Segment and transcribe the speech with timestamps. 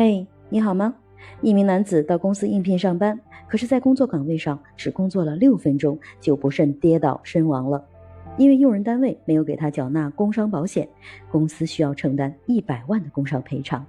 [0.00, 0.94] 嘿，你好吗？
[1.42, 7.84] 一名男子到公司应聘上班，可是，在工作岗位上只工作了六分钟，就不慎跌倒身亡了。
[8.36, 10.88] 因为用人单位没有给他缴纳工伤保险，
[11.32, 13.84] 公司需要承担一百万的工伤赔偿。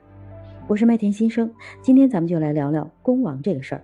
[0.65, 1.47] 我是麦田新生，
[1.79, 3.83] 今天咱们就来聊聊工亡这个事儿。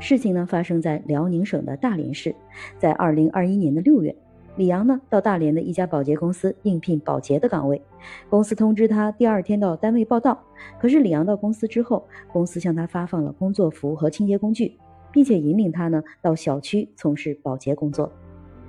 [0.00, 2.34] 事情呢，发生在辽宁省的大连市，
[2.78, 4.16] 在二零二一年的六月。
[4.56, 7.80] 李阳呢，到大连的一家保洁公司应聘保洁的岗位，
[8.28, 10.38] 公司通知他第二天到单位报到。
[10.78, 14.76] 可是李阳到公司之后，公司向他发放了工作服和清洁工具，
[15.10, 18.12] 并且引领他呢到小区从事保洁工作。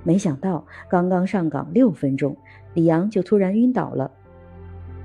[0.02, 2.34] 没想到刚刚上岗六分钟，
[2.72, 4.10] 李阳就突然晕倒了，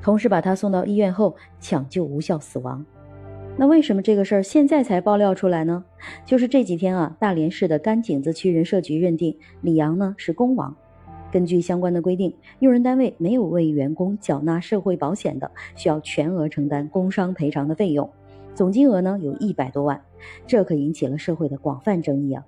[0.02, 2.86] 同事把他送到医院后抢救无效死亡。
[3.58, 5.84] 那为什么这个事儿现在才爆料出来呢？
[6.26, 10.76] 就是这几天啊，大连市的甘井子区人社局认定李阳呢是工亡。
[11.32, 18.10] 根据相关的规定，用人单位没有为员工缴纳社会保险的，需要全额承担工伤赔偿的费用，
[18.56, 20.02] 总金额呢有一百多万，
[20.48, 22.44] 这可引起了社会的广泛争议啊。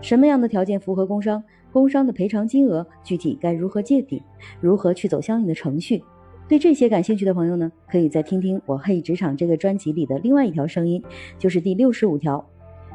[0.00, 1.44] 什么样的条件符合工伤？
[1.70, 4.20] 工伤的赔偿金额具体该如何界定？
[4.60, 6.02] 如何去走相应的程序？
[6.50, 11.00] 对这些感兴趣的朋友呢，可以再听听我《黑职场》这个专辑里的另外一条声音，
[11.38, 12.44] 就是第六十五条，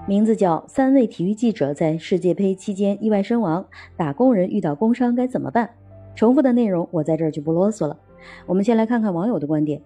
[0.06, 5.70] 名字叫“三位体育记者在世界杯期间意外身亡，打工人遇到工伤该怎么办”。
[6.16, 7.98] 重复的内容我在这儿就不啰嗦了。
[8.46, 9.82] 我们先来看看网友的观点。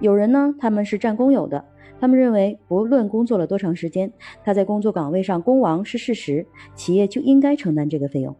[0.00, 1.64] 有人呢，他们是站工友的，
[1.98, 4.12] 他们认为不论工作了多长时间，
[4.44, 8.36] 他在工作岗位上工亡是事实，企业就应该承担这个费用。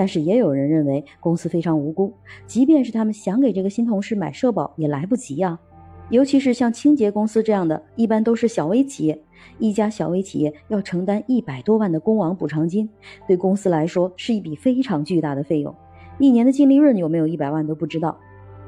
[0.00, 2.14] 但是也有人认为公司非常无辜，
[2.46, 5.60] 即便是他们想给这个新同事买社保也来不及呀。
[6.08, 9.22] 尤其是像清洁公司这样的，一般都是小微企业，
[9.58, 12.88] 一家小微企业要承担一百多万的工亡补偿金，
[13.28, 15.76] 对公司来说是一笔非常巨大的费用，
[16.18, 18.18] 一年的净利润有没有一百万都不知道。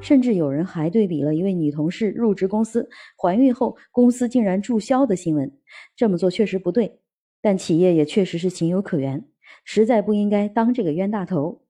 [0.03, 5.51] 甚至有人还对比了一位女同事入职公司怀孕后公司竟然注销的新闻，
[5.97, 6.99] 这么做确实不对，
[7.41, 9.25] 但企业也确实是情有可原。
[9.65, 11.63] 实在不应该当这个冤大头，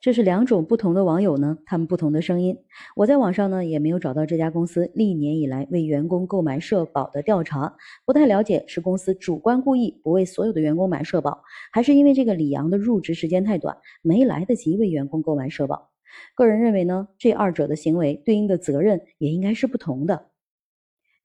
[0.00, 2.56] 这是两种不同的网友呢，他们不同的声音。
[2.94, 11.42] 我在网上呢也没有找到这家公司历年以来为员工购买社保的调查，不太了解是公司主观故意不为所有的员工买社保，
[11.72, 15.90] 还是因为这个李阳的入职时间太短，没来得及为员工购买社保。
[16.36, 20.27] 个人认为呢，这二者的行为对应的责任也应该是不同的。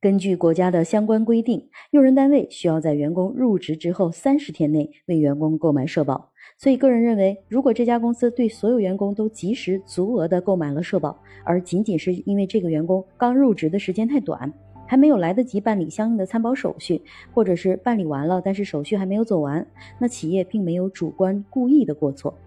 [0.04, 6.30] 根据国家的相关规定，用人单位需要在员工入职之后三十天内为员工购买社保。
[6.58, 14.52] 所以，个人认为，如果这家公司对所有员工都及时足额的购买了社保，而仅仅是因为这个员工刚入职的时间太短，
[14.86, 17.02] 还没有来得及办理相应的参保手续，
[17.34, 19.66] 或者是办理完了，但是手续还没有走完，
[20.00, 22.38] 那企业并没有主观故意的过错。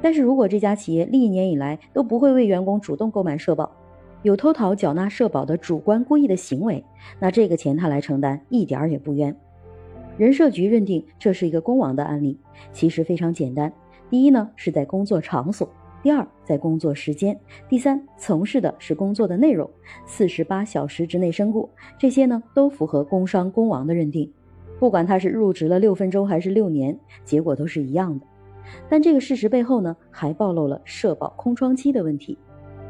[0.00, 3.68] 但是如果这家企业历年以来都不会为员工主动购买社保，
[4.22, 6.84] 有偷逃缴纳社保的主观故意的行为，
[7.18, 9.34] 那这个钱他来承担一点儿也不冤。
[10.18, 12.38] 人社局认定这是一个工亡的案例，
[12.72, 13.72] 其实非常简单。
[14.10, 15.66] 第一呢是在工作场所，
[16.02, 17.38] 第二在工作时间，
[17.68, 19.70] 第三从事的是工作的内容，
[20.04, 24.30] 四十八小时之内身故，这些呢都符合工伤工亡的认定。
[24.78, 28.26] 不管他是入职了六分钟还是六年，结果都是一样的。
[28.88, 32.36] 但这个事实背后呢，还暴露了社保空窗期的问题。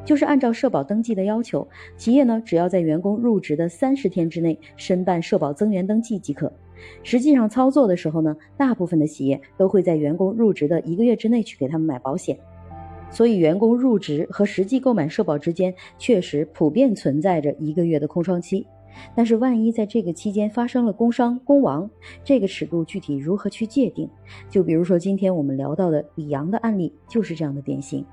[0.04, 1.66] 就是按照社保登记的要求，
[1.96, 6.52] 企业呢只要在员工入职的三十天之内申办社保增员登记即可。
[7.02, 12.38] 实际上操作的时候呢，大部分的企业都会在员工入职的一个月之内去给他们买保险，
[13.10, 18.66] 所以员工入职和实际购买社保之间确实普遍存在着一个月的空窗期。
[19.14, 21.88] 但是万一在这个期间发生了工伤、工亡，
[22.24, 24.08] 这个尺度具体如何去界定？
[24.48, 28.04] 就比如说今天我们聊到的李阳的案例就是这样的典型。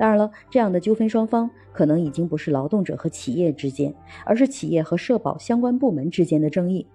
[0.00, 3.94] 当然了，这样的纠纷双方可能已经不是劳动者和企业之间，
[4.24, 6.86] 而是企业和社保相关部门之间的争议。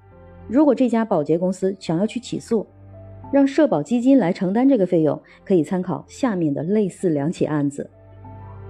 [0.47, 2.65] 如果这家保洁公司想要去起诉，
[3.31, 7.87] 让社保基金来承担这个费用，可以参考下面的类似两起案子。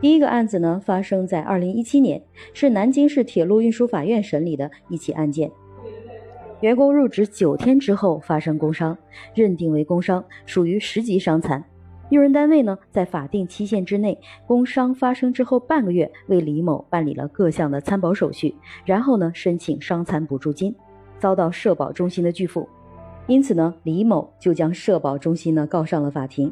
[0.02, 2.22] 第一个案子呢，发生在二零一七年，
[2.54, 5.50] 是南京市铁路运输法院审理的一起案件。
[6.60, 8.98] 员工入职九天之后发生工伤，
[9.34, 11.64] 认定为工伤，属于十级伤残。
[12.10, 18.54] 用人单位呢，在法定期限之内，工伤发生之后半个月，为李某办理了各项的参保手续，
[18.86, 20.74] 然后呢，申请伤残补助金，
[21.18, 22.70] 遭到社保中心的拒付，
[23.26, 26.52] 因此呢，李某就将社保中心呢告上了法庭。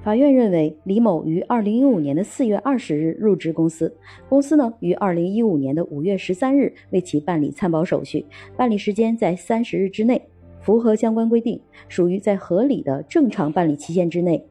[0.00, 3.92] 法院认为，李某于二零一五年的四月二十日入职公司，
[4.28, 8.24] 公司呢于二零一五年的五月十三日为其办理参保手续，
[8.56, 10.22] 办理时间在三十日之内，
[10.60, 14.46] 符合相关规定，属于在合理的正常办理期限之内。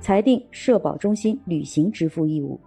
[0.00, 2.58] 裁定社保中心履行支付义务。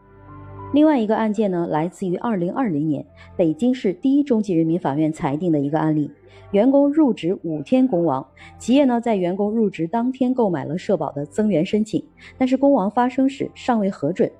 [0.74, 6.10] 另外一个案件呢，来自于二零二零年北京市第一中级人民法院裁定的一个案例：
[6.52, 8.26] 员工入职五天工亡，
[8.58, 12.04] 企业呢在员工入职当天购买了社保的增员申请，
[12.38, 14.32] 但是工亡发生时尚未核准。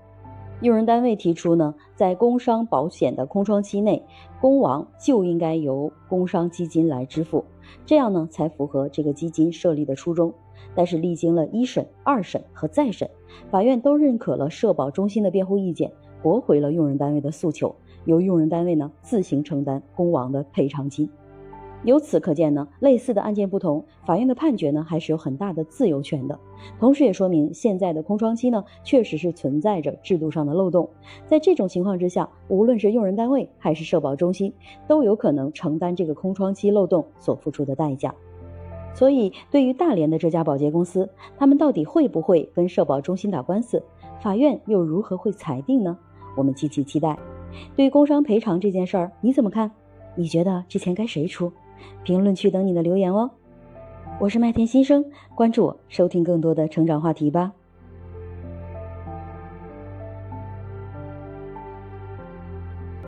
[0.64, 4.02] 用人单位提出呢，在工伤保险的空窗期内，
[4.40, 7.44] 工亡就应该由工伤基金来支付，
[7.86, 10.34] 这样呢才符合这个基金设立的初衷。
[10.74, 13.10] 但是历经了一审、二审和再审，
[13.52, 17.76] 法院都认可了社保中心的辩护意见，驳回了用人单位的诉求，
[18.06, 21.10] 由用人单位呢自行承担工亡的赔偿金。
[21.84, 26.40] 由此可见呢，类似的案件不同，法院的判决呢还是有很大的自由权的。
[26.80, 30.90] 同时也说明现在的空窗期呢，确实是存在着制度上的漏洞。
[31.26, 34.54] 在这种情况之下，无论是用人单位还是社保中心，
[34.88, 38.16] 都有可能承担这个空窗期漏洞所付出的代价。
[38.94, 43.84] 所以，对于大连的这家保洁公司，他们到底会不会跟社保中心打官司？
[44.22, 45.98] 法院又如何会裁定呢？
[46.38, 47.18] 我们敬请期待。
[47.76, 49.70] 对工伤赔偿这件事儿，你怎么看？
[50.16, 51.52] 你觉得这钱该谁出？
[52.04, 53.32] 评论区等你的留言哦！
[54.20, 55.06] 我是麦田新生，
[55.36, 57.54] 关注我，收听更多的成长话题吧。